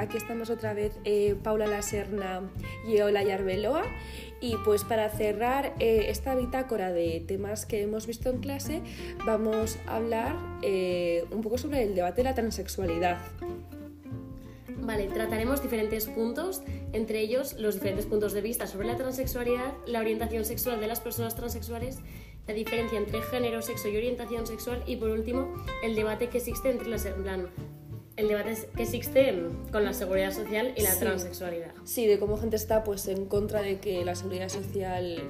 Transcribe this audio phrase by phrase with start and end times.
[0.00, 2.50] aquí estamos otra vez eh, Paula Laserna
[2.86, 3.84] y Eola Yarbeloa.
[4.40, 8.82] Y pues para cerrar eh, esta bitácora de temas que hemos visto en clase,
[9.26, 13.18] vamos a hablar eh, un poco sobre el debate de la transexualidad.
[14.82, 16.62] Vale, trataremos diferentes puntos,
[16.94, 21.00] entre ellos los diferentes puntos de vista sobre la transexualidad, la orientación sexual de las
[21.00, 21.98] personas transexuales,
[22.48, 25.52] la diferencia entre género, sexo y orientación sexual y por último
[25.84, 27.22] el debate que existe entre las en
[28.20, 29.34] el debate que existe
[29.72, 31.00] con la seguridad social y la Sí.
[31.00, 31.72] transexualidad.
[31.84, 35.22] Sí, de cómo gente está pues en contra de que la seguridad social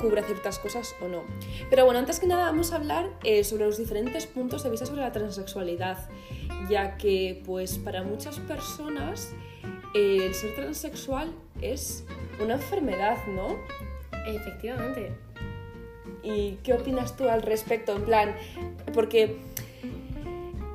[0.00, 1.24] cubra ciertas cosas o no.
[1.70, 4.86] Pero bueno, antes que nada vamos a hablar eh, sobre los diferentes puntos de vista
[4.86, 6.08] sobre la transexualidad,
[6.70, 9.32] ya que pues para muchas personas
[9.94, 12.04] eh, el ser transexual es
[12.42, 13.56] una enfermedad, ¿no?
[14.26, 15.10] Efectivamente.
[16.22, 17.96] ¿Y qué opinas tú al respecto?
[17.96, 18.34] En plan,
[18.92, 19.36] porque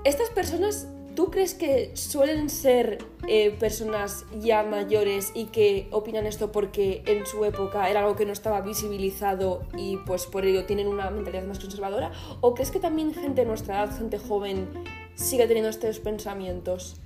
[0.03, 6.51] estas personas, ¿tú crees que suelen ser eh, personas ya mayores y que opinan esto
[6.51, 10.87] porque en su época era algo que no estaba visibilizado y pues por ello tienen
[10.87, 12.11] una mentalidad más conservadora?
[12.41, 14.67] ¿O crees que también gente de nuestra edad, gente joven,
[15.15, 16.99] sigue teniendo estos pensamientos?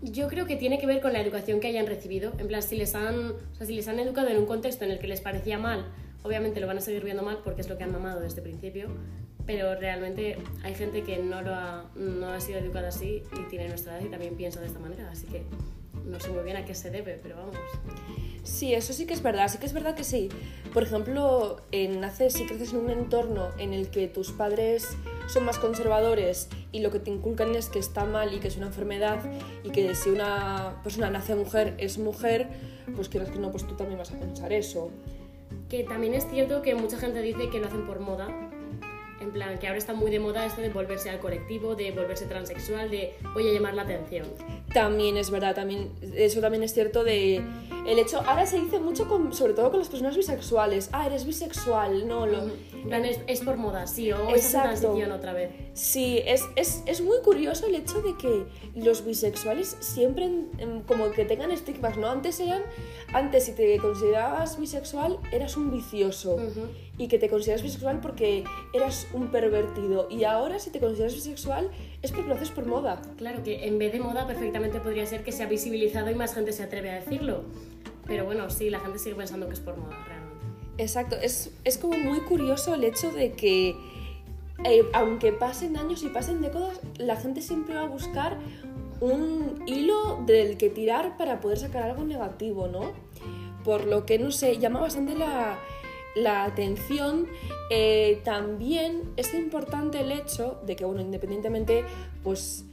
[0.00, 2.32] Yo creo que tiene que ver con la educación que hayan recibido.
[2.38, 4.92] En plan, si les han, o sea, si les han educado en un contexto en
[4.92, 5.86] el que les parecía mal,
[6.22, 8.44] obviamente lo van a seguir viendo mal porque es lo que han mamado desde el
[8.44, 8.90] principio.
[9.48, 13.66] Pero realmente hay gente que no, lo ha, no ha sido educada así y tiene
[13.66, 15.10] nuestra edad y también piensa de esta manera.
[15.10, 15.42] Así que
[16.04, 17.56] no sé muy bien a qué se debe, pero vamos.
[18.42, 20.28] Sí, eso sí que es verdad, sí que es verdad que sí.
[20.74, 24.86] Por ejemplo, en naces, si creces en un entorno en el que tus padres
[25.28, 28.58] son más conservadores y lo que te inculcan es que está mal y que es
[28.58, 29.18] una enfermedad
[29.64, 32.48] y que si una persona nace mujer es mujer,
[32.94, 34.90] pues quieras que no, pues tú también vas a pensar eso.
[35.70, 38.28] Que también es cierto que mucha gente dice que lo hacen por moda.
[39.28, 42.24] En plan, que ahora está muy de moda esto de volverse al colectivo, de volverse
[42.24, 44.26] transexual, de voy a llamar la atención.
[44.72, 47.42] También es verdad, también, eso también es cierto de
[47.86, 51.26] el hecho, ahora se dice mucho con- sobre todo con las personas bisexuales, ah, eres
[51.26, 52.38] bisexual, no, lo,
[52.72, 54.80] En plan, es, es por moda, sí, o es esa Exacto.
[54.80, 55.50] transición otra vez.
[55.78, 61.12] Sí, es, es, es muy curioso el hecho de que los bisexuales siempre em, como
[61.12, 62.10] que tengan estigmas, ¿no?
[62.10, 62.62] Antes eran,
[63.12, 66.66] antes si te considerabas bisexual eras un vicioso Ujú.
[66.98, 71.70] y que te consideras bisexual porque eras un pervertido y ahora si te consideras bisexual
[72.02, 73.00] es porque lo haces por moda.
[73.16, 76.34] Claro que en vez de moda perfectamente podría ser que se ha visibilizado y más
[76.34, 77.44] gente se atreve a decirlo.
[78.04, 80.28] Pero bueno, sí, la gente sigue pensando que es por moda realmente.
[80.82, 83.76] Exacto, es, es como muy curioso el hecho de que
[84.64, 88.38] eh, aunque pasen años y pasen décadas, la gente siempre va a buscar
[89.00, 92.92] un hilo del que tirar para poder sacar algo negativo, ¿no?
[93.64, 95.58] Por lo que, no sé, llama bastante la,
[96.44, 97.28] atención.
[97.70, 101.84] Eh, también es importante el hecho de que, bueno, independientemente,
[102.24, 102.64] pues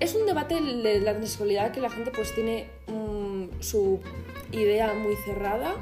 [0.00, 4.00] es un debate de la transexualidad que la gente pues tiene mm, su
[4.52, 5.74] idea muy cerrada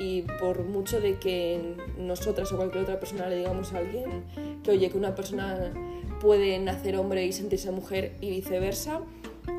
[0.00, 4.24] y por mucho de que nosotras o cualquier otra persona le digamos a alguien
[4.64, 5.72] que oye que una persona
[6.20, 9.02] puede nacer hombre y sentirse mujer y viceversa,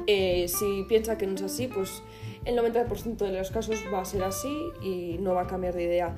[0.07, 2.01] eh, si piensa que no es así, pues
[2.45, 5.83] el 90% de los casos va a ser así y no va a cambiar de
[5.83, 6.15] idea.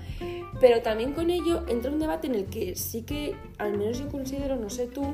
[0.59, 4.07] Pero también con ello entra un debate en el que sí que, al menos yo
[4.09, 5.13] considero, no sé tú,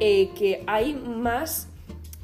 [0.00, 1.68] eh, que hay más,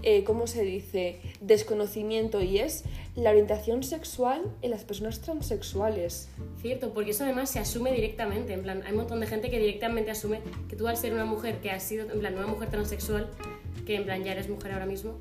[0.03, 2.85] eh, ¿cómo se dice?, desconocimiento y es
[3.17, 6.29] la orientación sexual en las personas transexuales.
[6.61, 8.53] Cierto, porque eso además se asume directamente.
[8.53, 11.25] En plan, hay un montón de gente que directamente asume que tú al ser una
[11.25, 13.29] mujer que has sido, en plan, una mujer transexual,
[13.87, 15.19] que en plan ya eres mujer ahora mismo,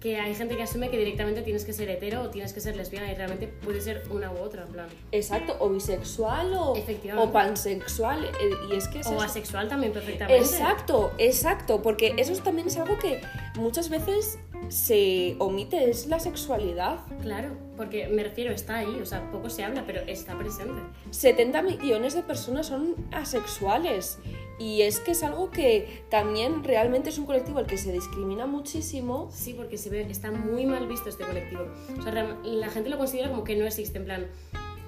[0.00, 2.76] que hay gente que asume que directamente tienes que ser hetero o tienes que ser
[2.76, 4.86] lesbiana y realmente puede ser una u otra, en plan.
[5.10, 6.74] Exacto, o bisexual o,
[7.16, 8.24] o pansexual.
[8.24, 8.30] eh,
[8.72, 9.22] Y es que es O eso.
[9.22, 10.38] asexual también perfectamente.
[10.40, 13.20] Exacto, exacto, porque eso es- también es algo que
[13.56, 14.38] muchas veces
[14.68, 17.00] se omite, es la sexualidad.
[17.22, 20.80] Claro, porque me refiero, está ahí, o sea, poco se habla, pero está presente.
[21.10, 24.18] 70 millones de personas son asexuales
[24.58, 28.46] y es que es algo que también realmente es un colectivo al que se discrimina
[28.46, 29.28] muchísimo.
[29.32, 31.62] Sí, porque se ve, está muy mal visto este colectivo.
[31.98, 34.26] O sea, la gente lo considera como que no existe, en plan,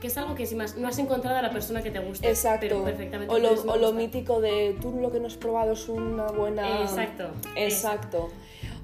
[0.00, 2.00] que es algo que si más no has encontrado a la persona que te.
[2.00, 2.84] Pero Exacto.
[2.84, 6.82] perfectamente O lo, o mítico de tú lo que no has probado es una buena...
[6.82, 7.30] Exacto.
[7.54, 8.30] Exacto.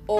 [0.07, 0.17] O,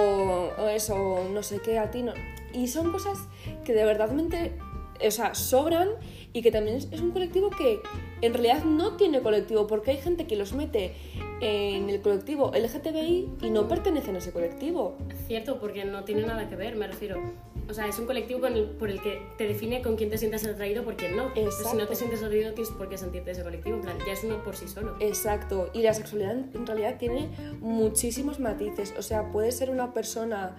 [0.57, 2.13] o eso, no sé qué, a ti no.
[2.53, 3.19] Y son cosas
[3.63, 4.57] que de verdadmente,
[5.05, 5.89] o sea, sobran
[6.33, 7.79] y que también es, es un colectivo que
[8.21, 10.93] en realidad no tiene colectivo, porque hay gente que los mete
[11.41, 14.97] en el colectivo LGTBI y no pertenecen a ese colectivo.
[15.27, 17.21] Cierto, porque no tiene nada que ver, me refiero.
[17.69, 20.17] O sea, es un colectivo con el- por el que te define con quién te
[20.17, 21.31] sientas atraído, por quién no.
[21.35, 23.75] Pero si no te sientes atraído, tienes por qué sentirte ese colectivo.
[23.75, 24.95] En plan, ya es uno por sí solo.
[25.01, 27.27] Exacto, y la sexualidad en realidad tiene
[27.59, 30.55] muchísimos matices, o sea, puede ser una persona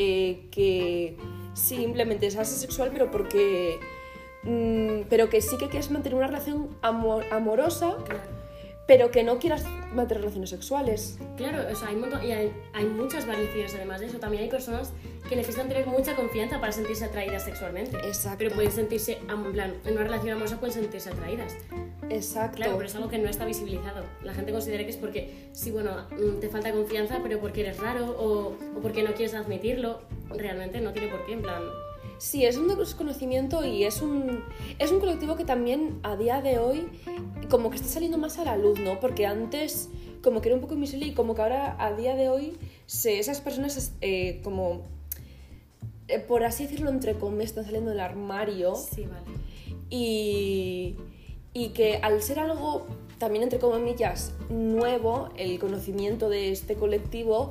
[0.00, 1.16] eh, que
[1.54, 3.78] simplemente es asexual, pero porque.
[4.44, 8.20] mm, pero que sí que quieres mantener una relación amo- amorosa, Claro.
[8.86, 11.18] pero que no quieras mantener relaciones sexuales.
[11.36, 14.18] Claro, o sea, hay, montón- y hay, hay muchas variaciones además de eso.
[14.18, 14.92] También hay personas
[15.28, 17.96] que necesitan tener mucha confianza para sentirse atraídas sexualmente.
[17.98, 18.38] Exacto.
[18.38, 21.56] Pero pueden sentirse, en plan, en una relación amorosa pueden sentirse atraídas.
[22.10, 22.56] Exacto.
[22.56, 24.04] Claro, pero es algo que no está visibilizado.
[24.22, 27.78] La gente considera que es porque, sí, bueno, mm, te falta confianza, pero porque eres
[27.78, 30.00] raro o, o porque no quieres admitirlo.
[30.30, 31.62] Realmente no tiene por qué, en plan...
[32.18, 34.42] Sí, es un desconocimiento y es un,
[34.80, 36.88] es un colectivo que también a día de hoy
[37.48, 38.98] como que está saliendo más a la luz, ¿no?
[38.98, 39.88] Porque antes
[40.20, 42.56] como que era un poco invisible y como que ahora a día de hoy
[42.86, 44.82] se, esas personas eh, como,
[46.08, 49.38] eh, por así decirlo, entre comillas, están saliendo del armario Sí, vale.
[49.88, 50.96] y,
[51.52, 52.86] y que al ser algo
[53.18, 57.50] también entre comillas nuevo, el conocimiento de este colectivo,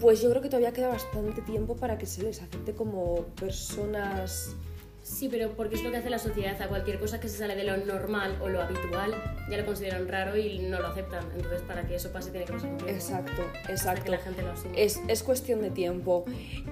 [0.00, 4.56] pues yo creo que todavía queda bastante tiempo para que se les acepte como personas
[5.02, 6.60] Sí, pero porque es lo que hace la sociedad.
[6.62, 9.14] A cualquier cosa que se sale de lo normal o lo habitual
[9.50, 11.24] ya lo consideran raro y no lo aceptan.
[11.34, 12.94] Entonces, para que eso pase, tiene que pasar un tiempo.
[12.94, 14.10] Exacto, que exacto.
[14.12, 14.52] la gente lo.
[14.76, 16.24] Es, es cuestión de tiempo.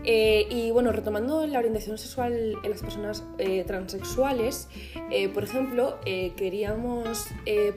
[0.04, 4.68] Eh, y bueno, retomando la orientación sexual en las personas eh, transexuales,
[5.10, 7.26] eh, por ejemplo, queríamos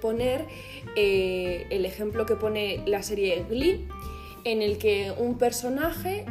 [0.02, 0.48] poner
[0.96, 3.88] el ejemplo que pone la serie Glee,
[4.44, 6.26] en el que un personaje,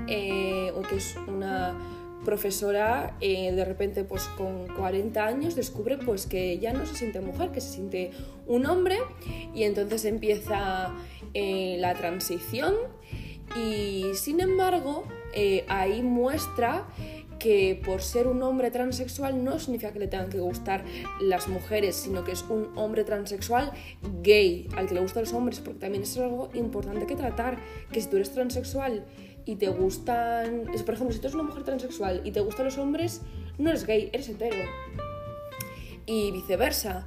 [0.74, 1.76] o que es una
[2.24, 7.20] profesora eh, de repente pues con 40 años descubre pues que ya no se siente
[7.20, 8.10] mujer, que se siente
[8.46, 8.98] un hombre
[9.54, 10.94] y entonces empieza
[11.34, 12.74] eh, la transición.
[13.56, 15.04] Y sin embargo
[15.34, 16.86] eh, ahí muestra
[17.42, 20.84] que por ser un hombre transexual no significa que le tengan que gustar
[21.20, 23.72] las mujeres, sino que es un hombre transexual
[24.22, 27.58] gay, al que le gustan los hombres, porque también es algo importante que tratar,
[27.90, 29.04] que si tú eres transexual
[29.44, 32.78] y te gustan, por ejemplo, si tú eres una mujer transexual y te gustan los
[32.78, 33.22] hombres,
[33.58, 34.68] no eres gay, eres hetero
[36.06, 37.06] y viceversa.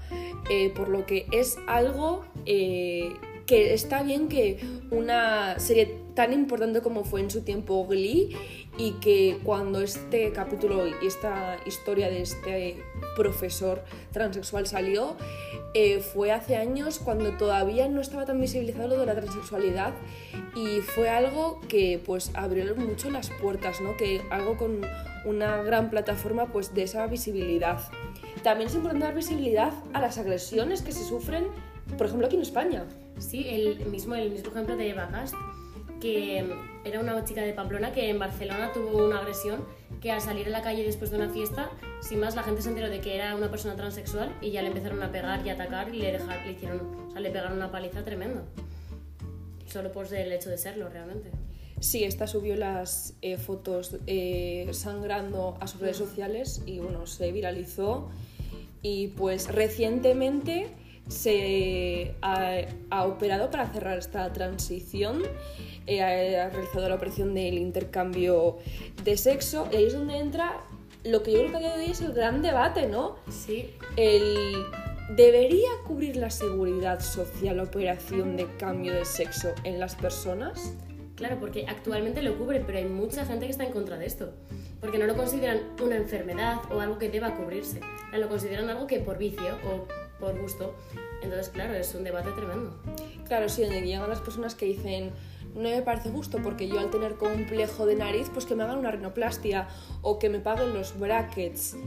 [0.49, 3.13] Eh, por lo que es algo eh,
[3.45, 4.59] que está bien que
[4.92, 8.36] una serie tan importante como fue en su tiempo Glee
[8.77, 12.77] y que cuando este capítulo y esta historia de este
[13.15, 15.15] profesor transexual salió
[15.74, 19.94] eh, fue hace años cuando todavía no estaba tan visibilizado lo de la transexualidad
[20.56, 23.98] y fue algo que pues abrió mucho las puertas, ¿no?
[23.98, 24.81] Que algo con
[25.25, 27.81] una gran plataforma pues de esa visibilidad.
[28.41, 31.48] También es importante dar visibilidad a las agresiones que se sufren,
[31.98, 32.86] por ejemplo, aquí en España.
[33.17, 35.35] Sí, el mismo, el mismo ejemplo de Eva Gast,
[36.01, 36.45] que
[36.83, 39.65] era una chica de Pamplona que en Barcelona tuvo una agresión
[40.01, 41.71] que al salir a la calle después de una fiesta,
[42.01, 44.67] sin más, la gente se enteró de que era una persona transexual y ya le
[44.67, 47.71] empezaron a pegar y atacar y le, dejar, le hicieron, o sea, le pegaron una
[47.71, 48.44] paliza tremenda.
[49.65, 51.31] Solo por el hecho de serlo, realmente.
[51.79, 57.31] Sí, esta subió las eh, fotos eh, sangrando a sus redes sociales y bueno, se
[57.31, 58.09] viralizó.
[58.81, 60.67] Y pues recientemente
[61.07, 65.21] se ha, ha operado para cerrar esta transición,
[65.87, 68.57] eh, ha, ha realizado la operación del intercambio
[69.03, 70.63] de sexo y ahí es donde entra
[71.03, 73.17] lo que yo creo que a día de hoy es el gran debate, ¿no?
[73.29, 74.65] Sí, El,
[75.09, 80.74] ¿Debería cubrir la seguridad social la operación de cambio de sexo en las personas?
[81.15, 84.33] Claro, porque actualmente lo cubre, pero hay mucha gente que está en contra de esto.
[84.81, 87.81] Porque no lo consideran una enfermedad o algo que deba cubrirse.
[88.13, 89.88] Lo consideran algo que por vicio o
[90.25, 90.74] por gusto.
[91.22, 92.75] Entonces, claro, es un debate tremendo.
[93.27, 95.12] Claro, sí, donde llegan las personas que dicen,
[95.53, 98.77] no me parece justo porque yo al tener complejo de nariz, pues que me hagan
[98.77, 99.67] una rinoplastia
[100.01, 101.77] o que me paguen los brackets.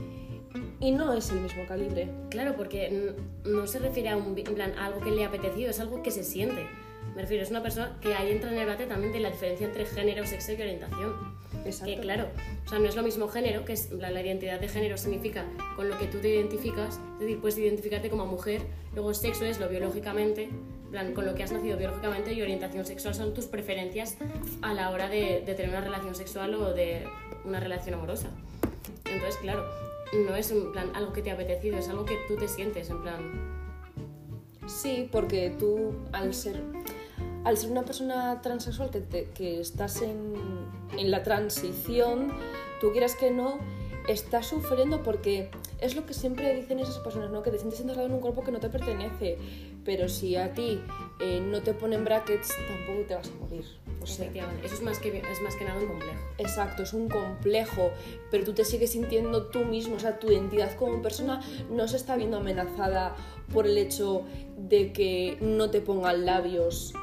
[0.79, 2.09] Y no es el mismo calibre.
[2.29, 3.15] Claro, porque
[3.45, 6.01] no se refiere a un, en plan, a algo que le ha apetecido, es algo
[6.01, 6.67] que se siente.
[7.15, 9.67] Me refiero, es una persona que ahí entra en el debate también de la diferencia
[9.67, 11.38] entre género, sexo y orientación.
[11.69, 11.95] Exacto.
[11.95, 12.27] Que claro,
[12.65, 15.45] o sea, no es lo mismo género, que es la, la identidad de género significa
[15.75, 18.61] con lo que tú te identificas, es decir, puedes identificarte como mujer,
[18.93, 22.85] luego sexo es lo biológicamente, en plan, con lo que has nacido biológicamente y orientación
[22.85, 24.17] sexual son tus preferencias
[24.61, 27.05] a la hora de, de tener una relación sexual o de
[27.45, 28.29] una relación amorosa.
[29.05, 29.65] Entonces, claro,
[30.25, 32.89] no es en plan algo que te ha apetecido, es algo que tú te sientes,
[32.89, 33.59] en plan,
[34.69, 36.61] Sí, porque tú, al ser,
[37.43, 40.33] al ser una persona transexual que, te- que estás en,
[40.97, 42.31] en la transición,
[42.81, 43.59] tú quieras que no,
[44.07, 47.43] estás sufriendo porque es lo que siempre dicen esas personas, ¿no?
[47.43, 49.37] Que te sientes integrado en un cuerpo que no te pertenece.
[49.85, 50.81] Pero si a ti
[51.21, 53.65] eh, no te ponen brackets, tampoco te vas a morir.
[54.01, 54.27] O sea,
[54.63, 56.19] eso es más que, es más que nada un complejo.
[56.37, 57.91] Exacto, es un complejo,
[58.29, 61.41] pero tú te sigues sintiendo tú mismo, o sea, tu identidad como persona
[61.71, 63.15] no se está viendo amenazada
[63.53, 64.23] por el hecho
[64.57, 66.93] de que no te pongan labios.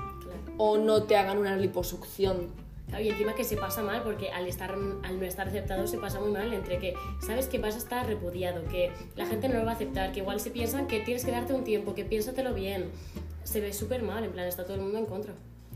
[0.58, 2.48] O no te hagan una liposucción.
[2.88, 5.98] Claro, y encima que se pasa mal, porque al, estar, al no estar aceptado se
[5.98, 6.94] pasa muy mal, entre que
[7.24, 10.20] sabes que vas a estar repudiado, que la gente no lo va a aceptar, que
[10.20, 12.90] igual se piensan que tienes que darte un tiempo, que piénsatelo bien.
[13.42, 15.34] Se ve súper mal, en plan, está todo el mundo en contra.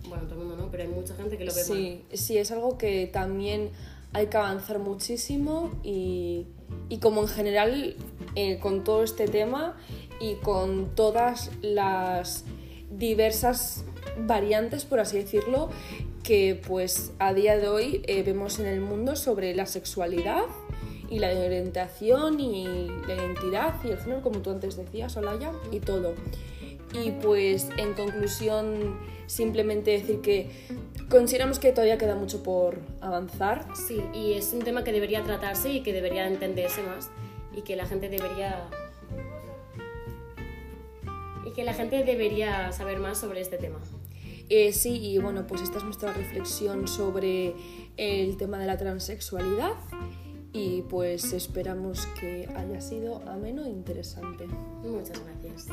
[0.09, 1.73] Bueno, todo el mundo no, pero hay mucha gente que lo ve sí,
[2.09, 2.19] mal.
[2.19, 3.71] Sí, es algo que también
[4.13, 6.47] hay que avanzar muchísimo y,
[6.89, 7.97] y como en general
[8.37, 9.77] eh, con todo este tema
[10.21, 12.45] y con todas las
[12.91, 13.85] diversas
[14.27, 15.71] variantes, por así decirlo,
[16.23, 20.45] que pues a día de hoy eh, vemos en el mundo sobre la sexualidad
[21.09, 25.81] y la orientación y la identidad y el género, como tú antes decías, Olaya, y
[25.81, 26.15] todo.
[26.93, 30.51] Y pues en conclusión, simplemente decir que
[31.09, 33.67] consideramos que todavía queda mucho por avanzar.
[33.75, 37.11] Sí, y es un tema que debería tratarse y que debería entenderse más
[37.57, 38.69] y que la gente debería
[41.45, 43.79] y que la gente debería saber más sobre este tema.
[44.51, 47.55] Eh, sí, y bueno, pues esta es nuestra reflexión sobre
[47.97, 49.75] el tema de la transexualidad
[50.53, 54.49] y pues esperamos que haya sido ameno e interesante.
[54.83, 55.69] Muchas gracias.